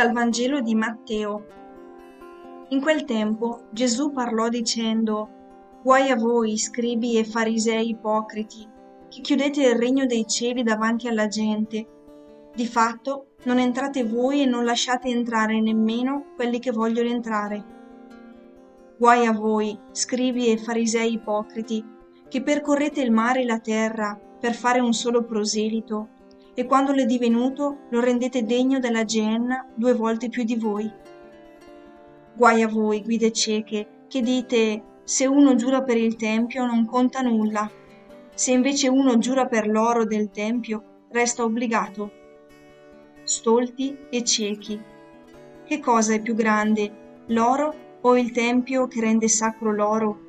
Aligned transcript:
Dal 0.00 0.12
Vangelo 0.12 0.62
di 0.62 0.74
Matteo. 0.74 1.44
In 2.68 2.80
quel 2.80 3.04
tempo 3.04 3.64
Gesù 3.70 4.12
parlò 4.12 4.48
dicendo, 4.48 5.28
Guai 5.82 6.08
a 6.08 6.16
voi, 6.16 6.56
scribi 6.56 7.18
e 7.18 7.24
farisei 7.24 7.90
ipocriti, 7.90 8.66
che 9.10 9.20
chiudete 9.20 9.60
il 9.60 9.74
regno 9.74 10.06
dei 10.06 10.26
cieli 10.26 10.62
davanti 10.62 11.06
alla 11.06 11.26
gente. 11.26 11.86
Di 12.54 12.66
fatto 12.66 13.32
non 13.42 13.58
entrate 13.58 14.02
voi 14.02 14.40
e 14.40 14.46
non 14.46 14.64
lasciate 14.64 15.08
entrare 15.08 15.60
nemmeno 15.60 16.32
quelli 16.34 16.60
che 16.60 16.70
vogliono 16.70 17.10
entrare. 17.10 17.64
Guai 18.96 19.26
a 19.26 19.32
voi, 19.32 19.78
scribi 19.90 20.48
e 20.48 20.56
farisei 20.56 21.12
ipocriti, 21.12 21.84
che 22.26 22.42
percorrete 22.42 23.02
il 23.02 23.12
mare 23.12 23.42
e 23.42 23.44
la 23.44 23.58
terra 23.58 24.18
per 24.40 24.54
fare 24.54 24.80
un 24.80 24.94
solo 24.94 25.24
proselito 25.24 26.08
e 26.60 26.66
quando 26.66 26.92
l'è 26.92 27.06
divenuto 27.06 27.86
lo 27.88 28.00
rendete 28.00 28.44
degno 28.44 28.80
della 28.80 29.06
genna 29.06 29.66
due 29.74 29.94
volte 29.94 30.28
più 30.28 30.44
di 30.44 30.56
voi. 30.56 30.92
Guai 32.34 32.60
a 32.60 32.68
voi, 32.68 33.02
guide 33.02 33.32
cieche, 33.32 34.04
che 34.06 34.20
dite 34.20 34.82
se 35.02 35.24
uno 35.24 35.54
giura 35.54 35.82
per 35.82 35.96
il 35.96 36.16
Tempio 36.16 36.66
non 36.66 36.84
conta 36.84 37.22
nulla, 37.22 37.70
se 38.34 38.52
invece 38.52 38.88
uno 38.88 39.16
giura 39.16 39.46
per 39.46 39.66
l'oro 39.68 40.04
del 40.04 40.30
Tempio 40.30 41.06
resta 41.12 41.44
obbligato. 41.44 42.12
Stolti 43.22 43.96
e 44.10 44.22
ciechi. 44.22 44.78
Che 45.64 45.80
cosa 45.80 46.12
è 46.12 46.20
più 46.20 46.34
grande, 46.34 47.22
l'oro 47.28 47.74
o 48.02 48.18
il 48.18 48.32
Tempio 48.32 48.86
che 48.86 49.00
rende 49.00 49.28
sacro 49.28 49.72
l'oro? 49.72 50.20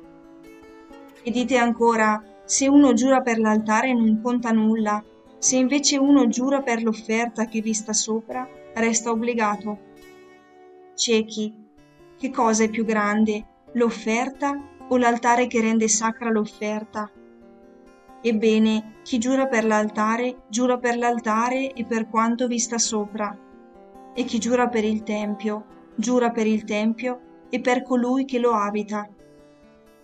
E 1.22 1.30
dite 1.30 1.58
ancora, 1.58 2.24
se 2.46 2.68
uno 2.68 2.94
giura 2.94 3.20
per 3.20 3.38
l'altare 3.38 3.92
non 3.92 4.18
conta 4.22 4.50
nulla, 4.50 5.04
se 5.42 5.56
invece 5.56 5.98
uno 5.98 6.28
giura 6.28 6.62
per 6.62 6.84
l'offerta 6.84 7.46
che 7.46 7.60
vi 7.60 7.74
sta 7.74 7.92
sopra, 7.92 8.48
resta 8.74 9.10
obbligato. 9.10 9.76
Ciechi, 10.94 11.52
che 12.16 12.30
cosa 12.30 12.62
è 12.62 12.70
più 12.70 12.84
grande, 12.84 13.44
l'offerta 13.72 14.56
o 14.86 14.96
l'altare 14.96 15.48
che 15.48 15.60
rende 15.60 15.88
sacra 15.88 16.30
l'offerta? 16.30 17.10
Ebbene, 18.20 19.00
chi 19.02 19.18
giura 19.18 19.48
per 19.48 19.64
l'altare, 19.64 20.44
giura 20.46 20.78
per 20.78 20.96
l'altare 20.96 21.72
e 21.72 21.84
per 21.86 22.08
quanto 22.08 22.46
vi 22.46 22.60
sta 22.60 22.78
sopra. 22.78 23.36
E 24.14 24.22
chi 24.22 24.38
giura 24.38 24.68
per 24.68 24.84
il 24.84 25.02
Tempio, 25.02 25.64
giura 25.96 26.30
per 26.30 26.46
il 26.46 26.62
Tempio 26.62 27.46
e 27.50 27.60
per 27.60 27.82
colui 27.82 28.26
che 28.26 28.38
lo 28.38 28.52
abita. 28.52 29.08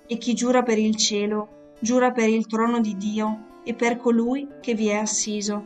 E 0.04 0.18
chi 0.18 0.34
giura 0.34 0.64
per 0.64 0.78
il 0.78 0.96
cielo, 0.96 1.74
giura 1.78 2.10
per 2.10 2.28
il 2.28 2.48
trono 2.48 2.80
di 2.80 2.96
Dio 2.96 3.46
e 3.68 3.74
per 3.74 3.98
colui 3.98 4.48
che 4.62 4.72
vi 4.72 4.86
è 4.86 4.94
assiso. 4.94 5.62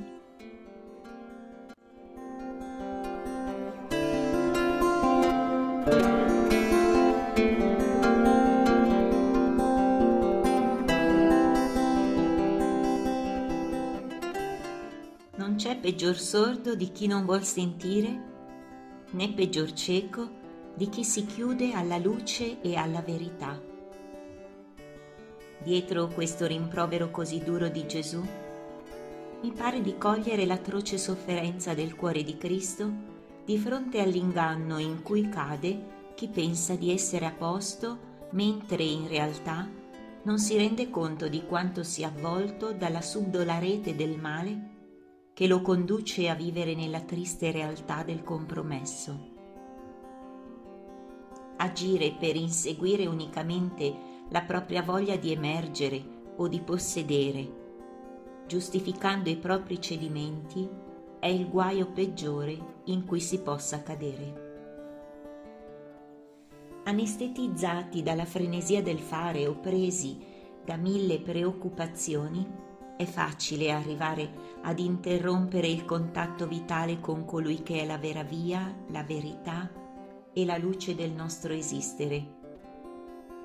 Non 15.36 15.54
c'è 15.54 15.78
peggior 15.78 16.18
sordo 16.18 16.74
di 16.74 16.90
chi 16.90 17.06
non 17.06 17.24
vuol 17.24 17.44
sentire, 17.44 18.20
né 19.12 19.32
peggior 19.32 19.72
cieco 19.74 20.28
di 20.74 20.88
chi 20.88 21.04
si 21.04 21.24
chiude 21.24 21.72
alla 21.72 21.98
luce 21.98 22.60
e 22.62 22.74
alla 22.74 23.00
verità. 23.00 23.71
Dietro 25.62 26.08
questo 26.08 26.46
rimprovero 26.46 27.10
così 27.10 27.38
duro 27.38 27.68
di 27.68 27.86
Gesù, 27.86 28.20
mi 29.42 29.52
pare 29.52 29.80
di 29.80 29.96
cogliere 29.96 30.44
l'atroce 30.44 30.98
sofferenza 30.98 31.72
del 31.72 31.94
cuore 31.94 32.24
di 32.24 32.36
Cristo 32.36 32.90
di 33.44 33.56
fronte 33.58 34.00
all'inganno 34.00 34.78
in 34.78 35.02
cui 35.02 35.28
cade 35.28 36.12
chi 36.14 36.28
pensa 36.28 36.74
di 36.74 36.92
essere 36.92 37.26
a 37.26 37.32
posto 37.32 38.10
mentre 38.30 38.82
in 38.82 39.06
realtà 39.06 39.68
non 40.24 40.38
si 40.38 40.56
rende 40.56 40.90
conto 40.90 41.28
di 41.28 41.44
quanto 41.44 41.82
sia 41.82 42.08
avvolto 42.08 42.72
dalla 42.72 43.00
subdola 43.00 43.58
rete 43.58 43.94
del 43.94 44.18
male 44.18 44.70
che 45.32 45.46
lo 45.46 45.60
conduce 45.60 46.28
a 46.28 46.34
vivere 46.34 46.74
nella 46.74 47.00
triste 47.00 47.50
realtà 47.50 48.02
del 48.02 48.22
compromesso. 48.22 49.30
Agire 51.56 52.14
per 52.18 52.36
inseguire 52.36 53.06
unicamente 53.06 54.11
la 54.32 54.40
propria 54.40 54.82
voglia 54.82 55.16
di 55.16 55.30
emergere 55.30 56.02
o 56.36 56.48
di 56.48 56.60
possedere, 56.60 57.60
giustificando 58.46 59.28
i 59.28 59.36
propri 59.36 59.78
cedimenti, 59.78 60.66
è 61.18 61.26
il 61.26 61.48
guaio 61.48 61.92
peggiore 61.92 62.80
in 62.84 63.04
cui 63.04 63.20
si 63.20 63.40
possa 63.40 63.82
cadere. 63.82 64.40
Anestetizzati 66.84 68.02
dalla 68.02 68.24
frenesia 68.24 68.82
del 68.82 68.98
fare 68.98 69.46
o 69.46 69.54
presi 69.56 70.18
da 70.64 70.76
mille 70.76 71.20
preoccupazioni, 71.20 72.60
è 72.96 73.04
facile 73.04 73.70
arrivare 73.70 74.30
ad 74.62 74.78
interrompere 74.78 75.66
il 75.66 75.84
contatto 75.84 76.46
vitale 76.46 77.00
con 77.00 77.26
colui 77.26 77.62
che 77.62 77.82
è 77.82 77.86
la 77.86 77.98
vera 77.98 78.22
via, 78.22 78.74
la 78.88 79.02
verità 79.02 79.70
e 80.32 80.44
la 80.46 80.56
luce 80.56 80.94
del 80.94 81.12
nostro 81.12 81.52
esistere 81.52 82.40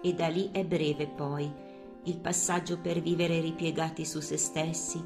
e 0.01 0.13
da 0.13 0.27
lì 0.27 0.49
è 0.51 0.63
breve 0.63 1.07
poi 1.07 1.65
il 2.07 2.19
passaggio 2.19 2.79
per 2.79 3.01
vivere 3.01 3.41
ripiegati 3.41 4.05
su 4.05 4.21
se 4.21 4.37
stessi, 4.37 5.03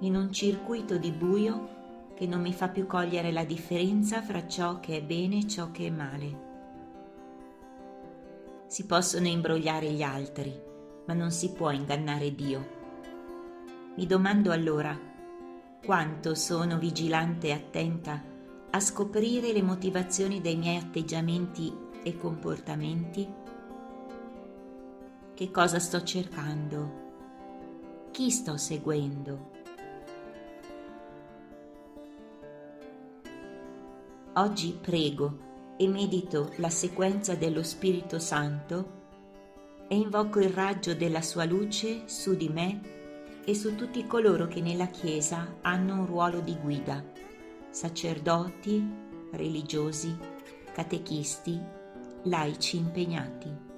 in 0.00 0.14
un 0.14 0.30
circuito 0.32 0.98
di 0.98 1.10
buio 1.10 1.80
che 2.14 2.26
non 2.26 2.42
mi 2.42 2.52
fa 2.52 2.68
più 2.68 2.86
cogliere 2.86 3.32
la 3.32 3.44
differenza 3.44 4.20
fra 4.20 4.46
ciò 4.46 4.78
che 4.78 4.98
è 4.98 5.02
bene 5.02 5.38
e 5.38 5.46
ciò 5.46 5.70
che 5.70 5.86
è 5.86 5.90
male. 5.90 6.50
Si 8.66 8.84
possono 8.84 9.28
imbrogliare 9.28 9.90
gli 9.90 10.02
altri, 10.02 10.52
ma 11.06 11.14
non 11.14 11.30
si 11.30 11.52
può 11.52 11.70
ingannare 11.70 12.34
Dio. 12.34 12.80
Mi 13.96 14.06
domando 14.06 14.50
allora 14.52 14.98
quanto 15.84 16.34
sono 16.34 16.78
vigilante 16.78 17.48
e 17.48 17.52
attenta 17.52 18.22
a 18.70 18.80
scoprire 18.80 19.52
le 19.52 19.62
motivazioni 19.62 20.40
dei 20.40 20.56
miei 20.56 20.76
atteggiamenti 20.76 21.74
e 22.02 22.16
comportamenti 22.16 23.40
che 25.34 25.50
cosa 25.50 25.78
sto 25.78 26.02
cercando, 26.02 27.00
chi 28.10 28.30
sto 28.30 28.56
seguendo. 28.58 29.50
Oggi 34.34 34.78
prego 34.78 35.74
e 35.78 35.88
medito 35.88 36.52
la 36.56 36.68
sequenza 36.68 37.34
dello 37.34 37.62
Spirito 37.62 38.18
Santo 38.18 39.00
e 39.88 39.96
invoco 39.96 40.38
il 40.40 40.50
raggio 40.50 40.94
della 40.94 41.22
sua 41.22 41.44
luce 41.44 42.02
su 42.06 42.36
di 42.36 42.48
me 42.48 42.80
e 43.44 43.54
su 43.54 43.74
tutti 43.74 44.06
coloro 44.06 44.46
che 44.46 44.60
nella 44.60 44.86
Chiesa 44.86 45.56
hanno 45.62 46.00
un 46.00 46.06
ruolo 46.06 46.40
di 46.40 46.56
guida, 46.56 47.02
sacerdoti, 47.70 48.86
religiosi, 49.32 50.16
catechisti, 50.72 51.58
laici 52.24 52.76
impegnati. 52.76 53.71